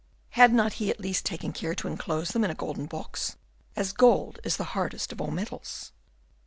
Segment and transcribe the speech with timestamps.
[0.31, 3.37] had not he at least taken care to enclose them in a golden box,
[3.75, 5.91] as gold is the hardest of all metals?